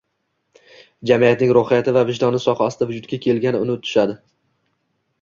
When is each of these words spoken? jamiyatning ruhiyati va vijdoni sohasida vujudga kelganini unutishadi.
jamiyatning 1.11 1.53
ruhiyati 1.59 1.95
va 1.99 2.05
vijdoni 2.09 2.41
sohasida 2.49 2.91
vujudga 2.95 3.23
kelganini 3.29 3.65
unutishadi. 3.71 4.21